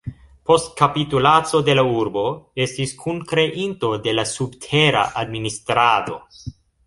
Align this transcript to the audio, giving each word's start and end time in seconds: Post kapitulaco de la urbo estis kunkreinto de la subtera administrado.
Post 0.49 0.69
kapitulaco 0.77 1.59
de 1.67 1.75
la 1.79 1.83
urbo 1.97 2.23
estis 2.65 2.95
kunkreinto 3.03 3.93
de 4.07 4.17
la 4.21 4.25
subtera 4.33 5.03
administrado. 5.25 6.19